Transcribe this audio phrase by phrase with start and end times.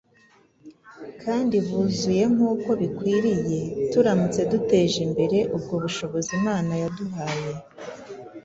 [1.23, 3.59] kandi buzuye nk’uko bikwiriye
[3.91, 7.51] turamutse duteje imbere ubwo bushobozi Imana yaduhaye.